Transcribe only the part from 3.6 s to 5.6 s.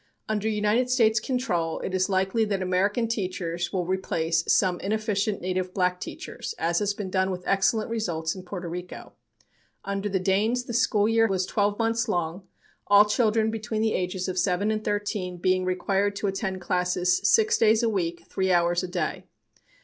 will replace some inefficient